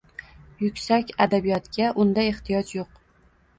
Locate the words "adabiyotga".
1.27-1.93